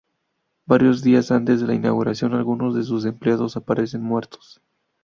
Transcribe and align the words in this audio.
Varios 0.65 1.03
días 1.03 1.29
antes 1.29 1.61
de 1.61 1.67
la 1.67 1.75
inauguración, 1.75 2.33
algunos 2.33 2.73
de 2.73 2.81
sus 2.83 3.05
empleados 3.05 3.55
aparecen 3.55 4.01
muertos. 4.01 4.59